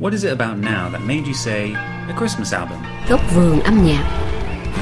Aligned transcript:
What 0.00 0.12
is 0.12 0.24
it 0.24 0.40
about 0.40 0.56
now 0.56 0.88
that 0.92 1.00
made 1.06 1.26
you 1.26 1.34
say 1.34 1.72
a 2.08 2.14
Christmas 2.18 2.54
album? 2.54 2.78
Góc 3.08 3.20
vườn 3.34 3.60
âm 3.60 3.86
nhạc 3.86 4.04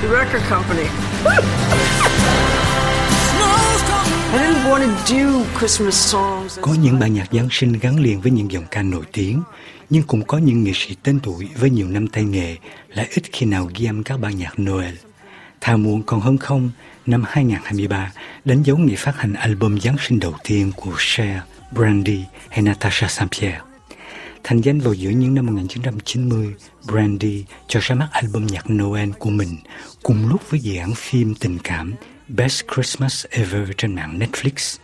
The 0.02 0.08
record 0.08 0.42
company. 0.50 0.82
I 4.32 4.38
didn't 4.38 4.70
want 4.70 4.80
to 4.80 5.14
do 5.14 5.44
Christmas 5.58 6.12
songs. 6.12 6.58
Có 6.60 6.74
những 6.82 6.98
bản 6.98 7.14
nhạc 7.14 7.32
Giáng 7.32 7.48
sinh 7.50 7.72
gắn 7.72 8.00
liền 8.00 8.20
với 8.20 8.32
những 8.32 8.52
giọng 8.52 8.64
ca 8.70 8.82
nổi 8.82 9.04
tiếng, 9.12 9.42
nhưng 9.90 10.02
cũng 10.02 10.24
có 10.24 10.38
những 10.38 10.64
nghệ 10.64 10.72
sĩ 10.74 10.96
tên 11.02 11.20
tuổi 11.20 11.48
với 11.60 11.70
nhiều 11.70 11.88
năm 11.88 12.06
tay 12.06 12.24
nghề 12.24 12.56
lại 12.88 13.08
ít 13.10 13.22
khi 13.32 13.46
nào 13.46 13.70
ghi 13.74 13.86
âm 13.86 14.02
các 14.02 14.20
bản 14.20 14.36
nhạc 14.36 14.58
Noel. 14.60 14.94
Thà 15.60 15.76
muộn 15.76 16.02
còn 16.02 16.20
hơn 16.20 16.38
không, 16.38 16.70
năm 17.06 17.24
2023 17.28 18.12
đánh 18.44 18.62
dấu 18.62 18.76
ngày 18.76 18.96
phát 18.96 19.16
hành 19.16 19.34
album 19.34 19.78
Giáng 19.78 19.96
sinh 20.00 20.20
đầu 20.20 20.34
tiên 20.44 20.72
của 20.76 20.94
Cher, 20.98 21.38
Brandy 21.72 22.24
hay 22.48 22.62
Natasha 22.62 23.06
Saint-Pierre. 23.06 23.67
Thành 24.44 24.60
danh 24.60 24.80
vào 24.80 24.94
giữa 24.94 25.10
những 25.10 25.34
năm 25.34 25.46
1990, 25.46 26.54
Brandy 26.86 27.44
cho 27.68 27.80
ra 27.82 27.94
mắt 27.94 28.08
album 28.12 28.46
nhạc 28.46 28.70
Noel 28.70 29.10
của 29.18 29.30
mình 29.30 29.56
cùng 30.02 30.28
lúc 30.28 30.50
với 30.50 30.60
dự 30.60 30.76
án 30.76 30.94
phim 30.94 31.34
tình 31.34 31.58
cảm 31.64 31.94
Best 32.28 32.62
Christmas 32.74 33.26
Ever 33.30 33.68
trên 33.78 33.94
mạng 33.94 34.18
Netflix. 34.18 34.78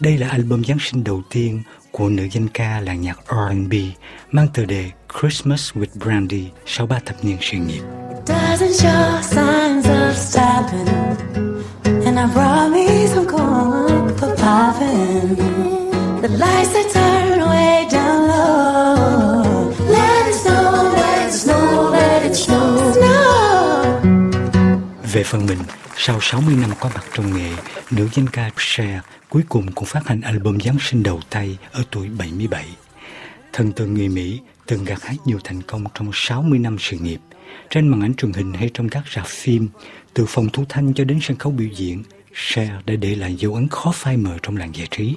Đây 0.00 0.18
là 0.18 0.28
album 0.28 0.62
Giáng 0.62 0.78
sinh 0.80 1.04
đầu 1.04 1.22
tiên 1.30 1.62
của 1.90 2.08
nữ 2.08 2.28
danh 2.32 2.48
ca 2.48 2.80
làng 2.80 3.00
nhạc 3.00 3.18
R&B 3.28 3.74
mang 4.30 4.48
tựa 4.54 4.64
đề 4.64 4.90
Christmas 5.20 5.72
with 5.72 5.98
Brandy 6.04 6.48
sau 6.66 6.86
ba 6.86 6.98
thập 7.06 7.24
niên 7.24 7.36
sự 7.40 7.56
nghiệp. 7.58 7.82
doesn't 8.30 8.74
show 8.74 9.22
signs 9.22 9.86
of 9.86 10.14
stopping. 10.14 10.88
And 12.06 12.18
I 12.18 12.26
phần 25.30 25.46
mình, 25.46 25.58
sau 25.96 26.18
60 26.20 26.54
năm 26.60 26.70
có 26.80 26.90
mặt 26.94 27.04
trong 27.14 27.36
nghề, 27.36 27.50
nữ 27.90 28.08
danh 28.12 28.26
ca 28.26 28.50
Cher 28.56 28.98
cuối 29.28 29.42
cùng 29.48 29.72
cũng 29.72 29.84
phát 29.84 30.08
hành 30.08 30.20
album 30.20 30.58
Giáng 30.58 30.76
sinh 30.80 31.02
đầu 31.02 31.20
tay 31.30 31.58
ở 31.72 31.82
tuổi 31.90 32.08
77. 32.18 32.64
Thần 33.52 33.72
tượng 33.72 33.94
người 33.94 34.08
Mỹ 34.08 34.40
từng 34.66 34.84
gặt 34.84 35.02
hái 35.02 35.16
nhiều 35.24 35.38
thành 35.44 35.62
công 35.62 35.84
trong 35.94 36.10
60 36.14 36.58
năm 36.58 36.76
sự 36.80 36.98
nghiệp. 36.98 37.20
Trên 37.70 37.88
màn 37.88 38.00
ảnh 38.00 38.14
truyền 38.14 38.32
hình 38.32 38.52
hay 38.52 38.70
trong 38.74 38.88
các 38.88 39.02
rạp 39.14 39.26
phim, 39.26 39.68
từ 40.14 40.26
phòng 40.28 40.48
thu 40.52 40.64
thanh 40.68 40.94
cho 40.94 41.04
đến 41.04 41.18
sân 41.22 41.36
khấu 41.36 41.52
biểu 41.52 41.68
diễn, 41.76 42.02
Cher 42.34 42.70
đã 42.86 42.94
để 42.94 43.14
lại 43.14 43.34
dấu 43.34 43.54
ấn 43.54 43.68
khó 43.68 43.92
phai 43.94 44.16
mờ 44.16 44.38
trong 44.42 44.56
làng 44.56 44.74
giải 44.74 44.88
trí. 44.90 45.14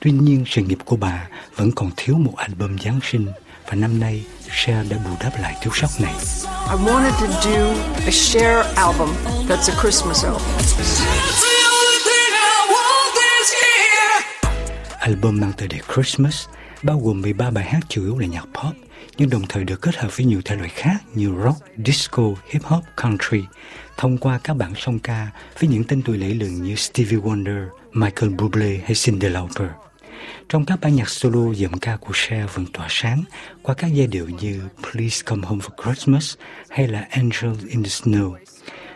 Tuy 0.00 0.10
nhiên, 0.10 0.44
sự 0.46 0.62
nghiệp 0.62 0.78
của 0.84 0.96
bà 0.96 1.28
vẫn 1.56 1.70
còn 1.72 1.90
thiếu 1.96 2.14
một 2.14 2.36
album 2.36 2.78
Giáng 2.78 3.00
sinh 3.02 3.26
và 3.68 3.74
năm 3.74 4.00
nay 4.00 4.24
Cher 4.50 4.90
đã 4.90 4.98
bù 5.04 5.10
đắp 5.20 5.40
lại 5.40 5.54
thiếu 5.62 5.72
sót 5.74 5.88
này. 6.00 6.14
I 6.70 6.76
wanted 6.84 7.12
to 7.20 7.26
do 7.42 7.74
a 8.06 8.10
Cher 8.10 8.76
album 8.76 9.08
that's 9.48 9.72
a 9.72 9.82
Christmas 9.82 10.24
album. 10.24 10.42
Album 14.98 15.40
mang 15.40 15.52
tựa 15.52 15.66
đề 15.66 15.78
Christmas 15.94 16.46
bao 16.82 17.00
gồm 17.04 17.22
13 17.22 17.50
bài 17.50 17.64
hát 17.64 17.80
chủ 17.88 18.02
yếu 18.02 18.18
là 18.18 18.26
nhạc 18.26 18.44
pop 18.44 18.74
nhưng 19.18 19.30
đồng 19.30 19.42
thời 19.48 19.64
được 19.64 19.82
kết 19.82 19.96
hợp 19.96 20.16
với 20.16 20.26
nhiều 20.26 20.40
thể 20.44 20.56
loại 20.56 20.68
khác 20.68 20.96
như 21.14 21.30
rock, 21.44 21.58
disco, 21.86 22.22
hip 22.50 22.62
hop, 22.64 22.84
country 23.02 23.44
thông 23.96 24.18
qua 24.18 24.40
các 24.44 24.54
bản 24.54 24.72
song 24.76 24.98
ca 24.98 25.28
với 25.60 25.68
những 25.68 25.84
tên 25.84 26.02
tuổi 26.02 26.18
lẫy 26.18 26.34
lừng 26.34 26.62
như 26.62 26.74
Stevie 26.74 27.18
Wonder, 27.18 27.68
Michael 27.92 28.34
Bublé 28.34 28.76
hay 28.84 28.92
Cyndi 29.04 29.28
Lauper. 29.28 29.68
Trong 30.48 30.64
các 30.64 30.80
bản 30.80 30.96
nhạc 30.96 31.08
solo, 31.08 31.52
giọng 31.52 31.78
ca 31.78 31.96
của 31.96 32.12
Cher 32.14 32.50
vẫn 32.54 32.66
tỏa 32.72 32.86
sáng 32.90 33.24
qua 33.62 33.74
các 33.74 33.86
giai 33.86 34.06
điệu 34.06 34.28
như 34.28 34.62
Please 34.82 35.22
Come 35.24 35.48
Home 35.48 35.64
for 35.64 35.84
Christmas 35.84 36.34
hay 36.68 36.88
là 36.88 37.06
Angel 37.10 37.52
in 37.68 37.82
the 37.82 37.88
Snow. 37.88 38.34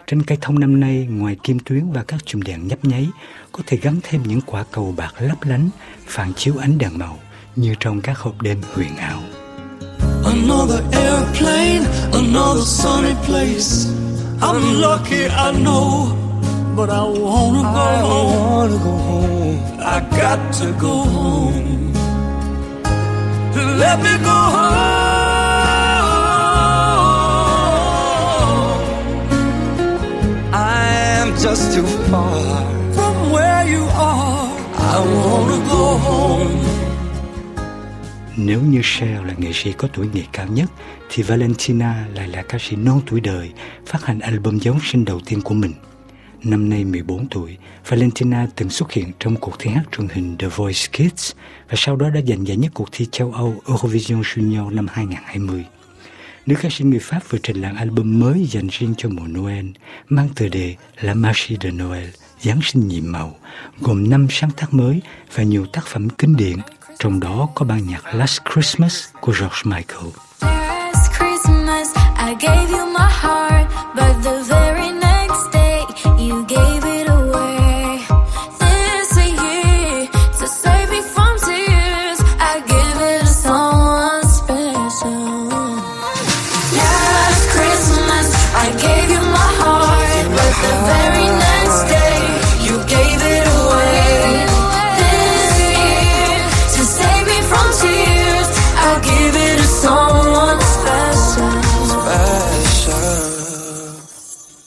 Trên 0.06 0.22
cây 0.22 0.38
thông 0.40 0.58
năm 0.58 0.80
nay, 0.80 1.06
ngoài 1.10 1.36
kim 1.42 1.58
tuyến 1.58 1.92
và 1.92 2.04
các 2.04 2.20
chùm 2.26 2.42
đèn 2.42 2.68
nhấp 2.68 2.84
nháy, 2.84 3.08
có 3.52 3.62
thể 3.66 3.76
gắn 3.76 3.96
thêm 4.02 4.22
những 4.22 4.40
quả 4.40 4.64
cầu 4.72 4.94
bạc 4.96 5.14
lấp 5.18 5.38
lánh, 5.42 5.68
phản 6.06 6.32
chiếu 6.34 6.54
ánh 6.56 6.78
đèn 6.78 6.98
màu 6.98 7.18
như 7.56 7.74
trong 7.80 8.00
các 8.00 8.18
hộp 8.18 8.42
đêm 8.42 8.60
huyền 8.74 8.96
ảo. 8.96 9.22
Another 10.24 10.80
airplane, 10.92 11.84
another 12.12 12.64
sunny 12.64 13.14
place. 13.26 13.90
I'm 14.40 14.80
lucky, 14.80 15.22
I 15.24 15.52
know, 15.64 16.21
but 16.76 16.88
I 16.90 17.02
wanna 17.02 17.62
go 17.62 17.68
I 17.68 17.98
home. 18.00 18.32
wanna 18.32 18.78
go 18.84 18.94
home. 19.08 19.58
I 19.94 19.96
got 20.20 20.40
to 20.60 20.66
go 20.80 20.94
home. 21.16 21.92
Let 23.82 23.96
me 24.04 24.14
go 24.28 24.38
home. 24.56 24.92
I'm 30.52 31.28
just 31.44 31.64
too 31.74 31.86
far 32.10 32.64
from 32.96 33.14
where 33.32 33.64
you 33.74 33.84
are. 33.94 34.48
I 34.94 34.96
wanna 35.16 35.58
go 35.68 35.84
home. 36.06 36.58
Nếu 38.36 38.60
như 38.60 38.80
Cher 38.82 39.22
là 39.26 39.34
nghệ 39.38 39.50
sĩ 39.52 39.72
có 39.72 39.88
tuổi 39.92 40.08
nghề 40.12 40.22
cao 40.32 40.46
nhất, 40.46 40.70
thì 41.10 41.22
Valentina 41.22 42.06
lại 42.14 42.28
là 42.28 42.42
ca 42.42 42.58
sĩ 42.60 42.76
non 42.76 43.00
tuổi 43.10 43.20
đời 43.20 43.52
phát 43.86 44.04
hành 44.04 44.20
album 44.20 44.58
Giáng 44.58 44.78
sinh 44.84 45.04
đầu 45.04 45.20
tiên 45.26 45.40
của 45.40 45.54
mình. 45.54 45.72
Năm 46.44 46.68
nay 46.68 46.84
14 46.84 47.26
tuổi, 47.28 47.56
Valentina 47.88 48.46
từng 48.56 48.70
xuất 48.70 48.92
hiện 48.92 49.12
trong 49.20 49.36
cuộc 49.36 49.58
thi 49.58 49.70
hát 49.70 49.82
truyền 49.96 50.08
hình 50.08 50.36
The 50.38 50.48
Voice 50.48 50.86
Kids 50.92 51.32
và 51.68 51.74
sau 51.76 51.96
đó 51.96 52.10
đã 52.10 52.20
giành 52.28 52.46
giải 52.46 52.56
nhất 52.56 52.70
cuộc 52.74 52.88
thi 52.92 53.06
châu 53.12 53.32
Âu 53.32 53.54
Eurovision 53.68 54.20
Junior 54.20 54.74
năm 54.74 54.86
2020. 54.92 55.64
Nữ 56.46 56.54
ca 56.62 56.68
sĩ 56.72 56.84
người 56.84 56.98
Pháp 56.98 57.20
vừa 57.30 57.38
trình 57.42 57.60
làng 57.60 57.76
album 57.76 58.20
mới 58.20 58.46
dành 58.50 58.68
riêng 58.70 58.94
cho 58.96 59.08
mùa 59.08 59.26
Noel, 59.26 59.66
mang 60.08 60.28
tựa 60.34 60.48
đề 60.48 60.76
La 61.00 61.14
Marche 61.14 61.56
de 61.60 61.70
Noël, 61.70 62.08
Giáng 62.40 62.60
sinh 62.62 62.88
nhiệm 62.88 63.12
màu, 63.12 63.36
gồm 63.80 64.10
5 64.10 64.26
sáng 64.30 64.50
tác 64.56 64.74
mới 64.74 65.00
và 65.34 65.42
nhiều 65.42 65.66
tác 65.66 65.86
phẩm 65.86 66.08
kinh 66.10 66.36
điển, 66.36 66.56
trong 66.98 67.20
đó 67.20 67.48
có 67.54 67.64
ban 67.66 67.86
nhạc 67.86 68.14
Last 68.14 68.40
Christmas 68.52 69.04
của 69.20 69.32
George 69.40 69.62
Michael. 69.64 70.61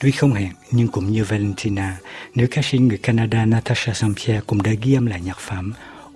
Tuy 0.05 0.11
không 0.11 0.33
hẹn, 0.33 0.51
nhưng 0.71 0.87
cũng 0.87 1.11
như 1.11 1.23
Valentina, 1.23 1.97
nữ 2.35 2.47
ca 2.51 2.61
sĩ 2.61 2.77
người 2.77 2.97
Canada 2.97 3.45
Natasha 3.45 3.93
Saint-Pierre 3.93 4.41
cũng 4.47 4.63
đã 4.63 4.71
ghi 4.81 4.93
âm 4.93 5.05
lại 5.05 5.21
nhạc 5.21 5.39
phẩm 5.39 5.73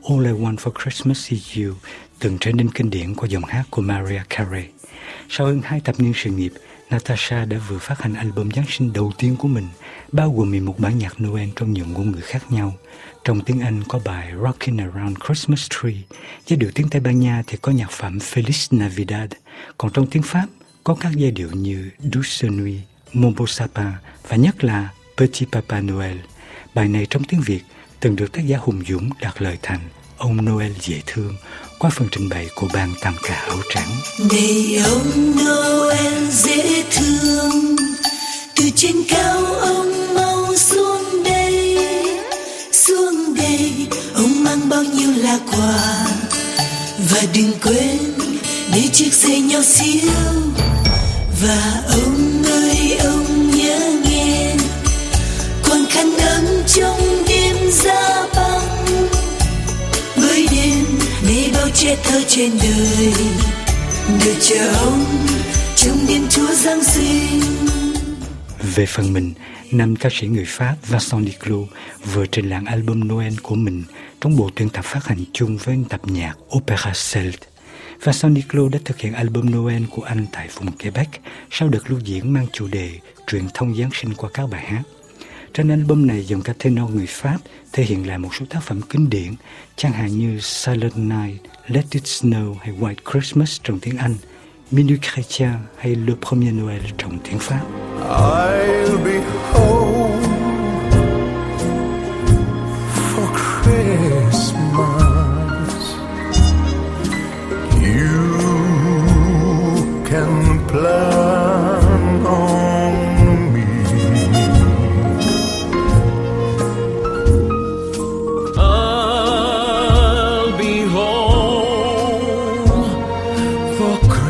All 0.10 0.26
I 0.26 0.32
Want 0.32 0.56
for 0.56 0.72
Christmas 0.84 1.32
Is 1.32 1.58
You, 1.58 1.74
từng 2.20 2.38
trở 2.40 2.52
nên 2.52 2.70
kinh 2.70 2.90
điển 2.90 3.16
qua 3.16 3.28
giọng 3.28 3.44
hát 3.44 3.64
của 3.70 3.82
Mariah 3.82 4.30
Carey. 4.30 4.66
Sau 5.30 5.48
hơn 5.48 5.62
hai 5.64 5.80
thập 5.80 6.00
niên 6.00 6.14
sự 6.16 6.30
nghiệp, 6.30 6.54
Natasha 6.90 7.46
đã 7.46 7.58
vừa 7.70 7.78
phát 7.78 8.02
hành 8.02 8.14
album 8.14 8.50
Giáng 8.52 8.66
sinh 8.70 8.94
đầu 8.94 9.12
tiên 9.18 9.36
của 9.40 9.48
mình, 9.48 9.68
bao 10.12 10.34
gồm 10.38 10.52
11 10.52 10.80
bản 10.80 10.98
nhạc 10.98 11.22
Noel 11.22 11.50
trong 11.56 11.74
nhiều 11.74 11.86
ngôn 11.86 12.12
ngữ 12.12 12.20
khác 12.22 12.52
nhau. 12.52 12.74
Trong 13.24 13.42
tiếng 13.42 13.60
Anh 13.60 13.84
có 13.88 14.00
bài 14.06 14.32
Rockin' 14.42 14.92
Around 14.92 15.18
Christmas 15.26 15.68
Tree, 15.70 16.02
giai 16.48 16.58
điệu 16.58 16.72
tiếng 16.76 16.90
Tây 16.90 17.02
Ban 17.02 17.20
Nha 17.20 17.44
thì 17.48 17.58
có 17.62 17.72
nhạc 17.72 17.92
phẩm 17.92 18.18
Feliz 18.18 18.78
Navidad, 18.78 19.30
còn 19.78 19.92
trong 19.92 20.08
tiếng 20.08 20.24
Pháp 20.24 20.46
có 20.84 20.96
các 20.96 21.12
giai 21.16 21.32
điệu 21.32 21.50
như 21.52 21.90
Douce 22.14 22.50
Nuit, 22.50 22.89
Mon 23.14 23.34
beau 23.35 23.47
sapin 23.47 23.91
và 24.28 24.35
nhất 24.35 24.64
là 24.64 24.90
Petit 25.17 25.50
Papa 25.52 25.82
Noel. 25.82 26.17
Bài 26.73 26.88
này 26.88 27.08
trong 27.09 27.23
tiếng 27.23 27.41
Việt 27.41 27.61
từng 28.00 28.16
được 28.16 28.32
tác 28.32 28.41
giả 28.47 28.58
Hùng 28.58 28.82
Dũng 28.90 29.09
đặt 29.22 29.41
lời 29.41 29.58
thành 29.61 29.79
Ông 30.17 30.46
Noel 30.46 30.72
dễ 30.82 31.02
thương 31.06 31.35
qua 31.79 31.90
phần 31.90 32.08
trình 32.11 32.29
bày 32.29 32.47
của 32.56 32.67
ban 32.73 32.94
tam 33.02 33.16
ca 33.23 33.34
áo 33.35 33.58
trắng. 33.73 33.90
Này 34.32 34.82
ông 34.85 35.35
Noel 35.46 36.29
dễ 36.29 36.84
thương, 36.91 37.76
Từ 38.56 38.70
trên 38.76 38.96
cao 39.09 39.46
ông 39.46 40.16
mau 40.16 40.56
xuống 40.56 41.23
đây 41.23 41.78
Xuống 42.72 43.35
đây, 43.38 43.88
Ông 44.14 44.44
mang 44.44 44.70
bao 44.70 44.84
nhiêu 44.84 45.11
là 45.17 45.40
quà 45.52 46.08
Và 47.09 47.22
đừng 47.35 47.52
quên, 47.64 48.00
Để 48.73 48.88
chiếc 48.94 49.14
xe 49.14 49.40
nhỏ 49.40 49.61
xíu 49.61 50.11
Và 51.41 51.84
ông 51.91 52.28
băng 61.90 61.97
thơ 62.03 62.22
trên 62.28 62.52
đời 62.62 63.14
người 64.09 64.36
chờ 64.41 64.74
ông 64.74 65.06
trong 65.76 65.97
đêm 66.08 66.28
Chúa 66.30 66.52
Giáng 66.52 66.84
sinh. 66.84 67.41
Về 68.76 68.86
phần 68.86 69.14
mình, 69.14 69.34
nam 69.72 69.96
ca 69.96 70.09
sĩ 70.12 70.28
người 70.28 70.46
Pháp 70.47 70.76
Vincent 70.88 71.26
Niclot 71.26 71.68
vừa 72.14 72.26
trình 72.26 72.50
làng 72.50 72.66
album 72.66 73.08
Noel 73.08 73.34
của 73.41 73.56
mình 73.56 73.84
trong 74.22 74.36
bộ 74.36 74.50
tuyên 74.56 74.70
tập 74.70 74.86
phát 74.86 75.06
hành 75.06 75.24
chung 75.34 75.58
với 75.58 75.78
tập 75.90 76.02
nhạc 76.03 76.34
Opera 76.58 76.94
Celt. 77.14 77.40
Vincent 78.03 78.35
Niclot 78.35 78.72
đã 78.72 78.80
thực 78.85 79.00
hiện 79.00 79.14
album 79.14 79.52
Noel 79.56 79.84
của 79.92 80.02
anh 80.02 80.26
tại 80.32 80.50
vùng 80.56 80.72
Quebec 80.72 81.08
sau 81.52 81.70
đợt 81.70 81.90
lưu 81.90 82.00
diễn 82.00 82.34
mang 82.34 82.47
chủ 82.53 82.68
đề 82.68 82.92
truyền 83.28 83.44
thông 83.53 83.76
Giáng 83.76 83.90
sinh 83.94 84.14
qua 84.14 84.30
các 84.34 84.50
bài 84.50 84.66
hát. 84.66 84.84
Trên 85.53 85.69
album 85.69 86.07
này, 86.07 86.23
dòng 86.25 86.41
ca 86.41 86.53
tenor 86.63 86.91
người 86.91 87.05
Pháp 87.07 87.37
thể 87.73 87.84
hiện 87.84 88.07
lại 88.07 88.17
một 88.17 88.29
số 88.40 88.46
tác 88.49 88.63
phẩm 88.63 88.81
kinh 88.90 89.09
điển, 89.09 89.34
chẳng 89.75 89.91
hạn 89.91 90.19
như 90.19 90.40
Silent 90.40 90.97
Night, 90.97 91.41
Let 91.67 91.85
It 91.91 92.03
Snow 92.03 92.55
hay 92.61 92.75
White 92.79 93.11
Christmas 93.11 93.59
trong 93.63 93.79
tiếng 93.79 93.97
Anh, 93.97 94.16
Minuit 94.72 94.99
Chrétien 95.01 95.53
hay 95.78 95.96
Le 95.96 96.13
Premier 96.29 96.53
Noël 96.53 96.81
trong 96.97 97.19
tiếng 97.23 97.40
Pháp. 97.40 97.61
I'll 97.99 99.03
be 99.03 99.22
home 99.53 99.98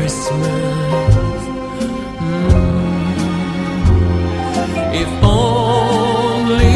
Christmas. 0.00 1.42
Mm. 2.20 2.50
If 4.92 5.10
only 5.22 6.66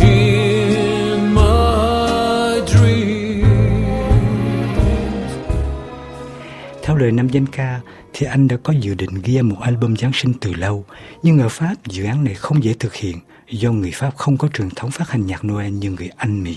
in 0.00 1.34
my 1.34 2.60
dreams. 2.66 3.46
Theo 6.82 6.96
lời 6.96 7.12
nam 7.12 7.28
danh 7.28 7.46
ca, 7.46 7.80
thì 8.12 8.26
anh 8.26 8.48
đã 8.48 8.56
có 8.62 8.72
dự 8.72 8.94
định 8.94 9.10
ghi 9.24 9.36
âm 9.36 9.48
một 9.48 9.56
album 9.60 9.96
Giáng 9.96 10.12
sinh 10.14 10.32
từ 10.40 10.54
lâu, 10.54 10.84
nhưng 11.22 11.38
ở 11.38 11.48
Pháp 11.48 11.74
dự 11.86 12.04
án 12.04 12.24
này 12.24 12.34
không 12.34 12.64
dễ 12.64 12.74
thực 12.78 12.94
hiện 12.94 13.18
do 13.50 13.72
người 13.72 13.92
Pháp 13.94 14.16
không 14.16 14.38
có 14.38 14.48
truyền 14.48 14.70
thống 14.70 14.90
phát 14.90 15.10
hành 15.10 15.26
nhạc 15.26 15.44
Noel 15.44 15.70
như 15.70 15.90
người 15.90 16.08
Anh 16.16 16.42
Mỹ. 16.44 16.56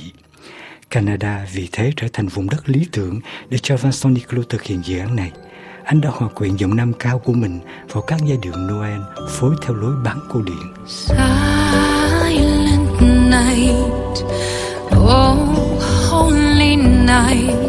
Canada 0.89 1.45
vì 1.53 1.69
thế 1.71 1.91
trở 1.97 2.07
thành 2.13 2.27
vùng 2.27 2.49
đất 2.49 2.69
lý 2.69 2.87
tưởng 2.91 3.19
để 3.49 3.57
cho 3.61 3.77
Vincent 3.77 4.13
Niclot 4.15 4.49
thực 4.49 4.63
hiện 4.63 4.81
dự 4.85 4.99
án 4.99 5.15
này. 5.15 5.31
Anh 5.83 6.01
đã 6.01 6.09
hòa 6.13 6.29
quyện 6.29 6.55
giọng 6.55 6.75
nam 6.75 6.93
cao 6.93 7.19
của 7.19 7.33
mình 7.33 7.59
vào 7.91 8.01
các 8.01 8.19
giai 8.25 8.37
điệu 8.41 8.53
Noel 8.57 8.99
phối 9.29 9.55
theo 9.61 9.75
lối 9.75 9.93
bán 10.03 10.19
cổ 10.29 10.41
điển. 10.41 10.55
Silent 10.87 11.19
night, 13.29 13.75
oh 14.95 15.39
holy 16.09 16.75
night, 16.75 17.68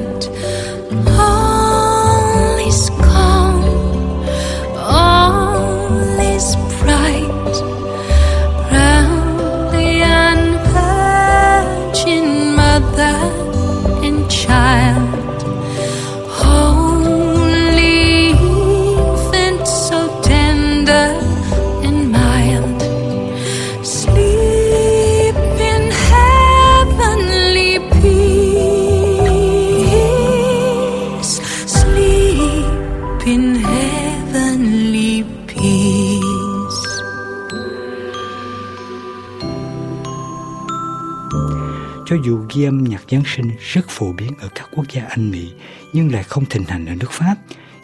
ghi 42.55 42.65
âm 42.65 42.85
nhạc 42.85 43.03
Giáng 43.11 43.23
sinh 43.27 43.51
rất 43.61 43.89
phổ 43.89 44.13
biến 44.13 44.33
ở 44.41 44.49
các 44.55 44.69
quốc 44.77 44.85
gia 44.93 45.03
Anh 45.09 45.31
Mỹ 45.31 45.53
nhưng 45.93 46.13
lại 46.13 46.23
không 46.23 46.45
thịnh 46.45 46.65
hành 46.65 46.87
ở 46.87 46.95
nước 46.95 47.11
Pháp, 47.11 47.35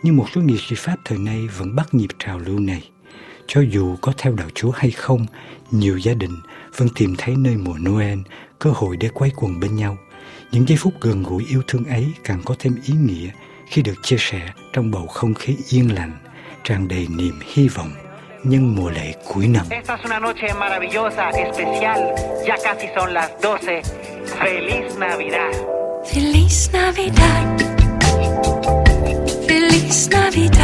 nhưng 0.03 0.17
một 0.17 0.27
số 0.35 0.41
nghệ 0.41 0.55
sĩ 0.69 0.77
Pháp 0.79 0.97
thời 1.05 1.19
nay 1.19 1.49
vẫn 1.59 1.77
bắt 1.77 1.95
nhịp 1.95 2.09
trào 2.19 2.39
lưu 2.39 2.59
này. 2.59 2.91
Cho 3.47 3.61
dù 3.61 3.97
có 4.01 4.13
theo 4.19 4.33
đạo 4.33 4.49
Chúa 4.55 4.71
hay 4.71 4.91
không, 4.91 5.27
nhiều 5.71 5.99
gia 5.99 6.15
đình 6.15 6.37
vẫn 6.77 6.89
tìm 6.95 7.15
thấy 7.19 7.35
nơi 7.39 7.57
mùa 7.57 7.79
Noel 7.79 8.19
cơ 8.59 8.71
hội 8.71 8.97
để 8.97 9.09
quay 9.15 9.31
quần 9.37 9.61
bên 9.61 9.77
nhau. 9.77 9.99
Những 10.53 10.69
giây 10.69 10.79
phút 10.81 10.95
gần 11.01 11.23
gũi 11.23 11.45
yêu 11.49 11.63
thương 11.67 11.85
ấy 11.85 12.13
càng 12.25 12.43
có 12.45 12.55
thêm 12.59 12.77
ý 12.87 12.95
nghĩa 12.95 13.31
khi 13.69 13.83
được 13.83 14.03
chia 14.03 14.17
sẻ 14.19 14.53
trong 14.73 14.91
bầu 14.91 15.07
không 15.07 15.35
khí 15.35 15.57
yên 15.71 15.95
lành, 15.95 16.13
tràn 16.65 16.89
đầy 16.89 17.07
niềm 17.11 17.41
hy 17.55 17.69
vọng 17.69 17.91
nhân 18.45 18.75
mùa 18.77 18.91
lễ 18.91 19.13
cuối 19.29 19.49
năm. 19.49 19.67
Esta 19.71 19.95
es 19.95 20.05
una 20.05 20.19
noche 20.19 20.55
maravillosa, 20.55 21.31
especial. 21.31 22.01
Ya 22.49 22.57
casi 22.65 22.87
son 22.97 23.15
las 23.15 23.31
12. 23.43 23.83
¡Feliz 24.39 24.97
Navidad! 24.97 25.51
Feliz 26.05 26.71
Navidad. 26.73 27.57
Feliz 29.47 30.09
Navidad. 30.11 30.56